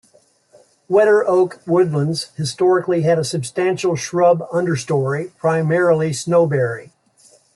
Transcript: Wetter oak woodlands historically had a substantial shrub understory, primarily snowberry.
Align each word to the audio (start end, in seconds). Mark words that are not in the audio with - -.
Wetter 0.89 1.23
oak 1.27 1.61
woodlands 1.67 2.29
historically 2.35 3.03
had 3.03 3.19
a 3.19 3.23
substantial 3.23 3.95
shrub 3.95 4.39
understory, 4.49 5.29
primarily 5.37 6.09
snowberry. 6.11 6.89